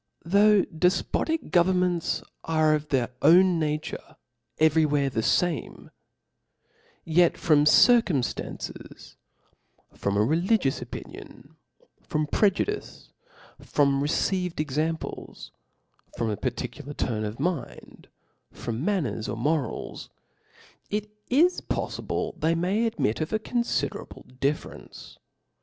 [0.25, 3.43] ^xu/ THOUGH dcfpotic governments are of their Chap.'a9.
[3.59, 4.15] 0''^" naturc
[4.57, 5.91] every where the fame;
[7.05, 9.15] yet from circumftances,
[9.93, 11.51] from a religious opinion^
[12.01, 13.09] from pre* judice,
[13.59, 15.51] from received examples,
[16.17, 18.07] from a particular turn of mind,
[18.51, 20.09] from manners or morals,
[20.89, 25.17] it is pofli ble they may admit of aconfiderable difierence.